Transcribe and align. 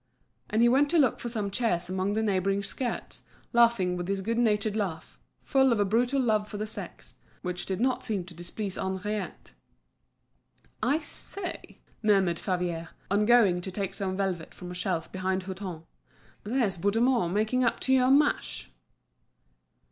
And 0.49 0.63
he 0.63 0.67
went 0.67 0.89
to 0.89 0.97
look 0.97 1.19
for 1.19 1.29
some 1.29 1.51
chairs 1.51 1.87
amongst 1.87 2.15
the 2.15 2.23
neighbouring 2.23 2.63
skirts, 2.63 3.21
laughing 3.53 3.95
with 3.95 4.07
his 4.07 4.21
good 4.21 4.39
natured 4.39 4.75
laugh, 4.75 5.19
full 5.43 5.71
of 5.71 5.79
a 5.79 5.85
brutal 5.85 6.19
love 6.19 6.47
for 6.47 6.57
the 6.57 6.65
sex, 6.65 7.17
which 7.43 7.67
did 7.67 7.79
not 7.79 8.03
seem 8.03 8.23
to 8.23 8.33
displease 8.33 8.77
Henriette. 8.77 9.53
"I 10.81 10.97
say," 10.97 11.77
murmured 12.01 12.39
Favier, 12.39 12.89
on 13.11 13.27
going 13.27 13.61
to 13.61 13.69
take 13.69 13.93
some 13.93 14.17
velvet 14.17 14.55
from 14.55 14.71
a 14.71 14.73
shelf 14.73 15.11
behind 15.11 15.43
Hutin, 15.43 15.83
"there's 16.43 16.79
Bouthemont 16.79 17.31
making 17.31 17.63
up 17.63 17.79
to 17.81 17.93
your 17.93 18.09
mash." 18.09 18.71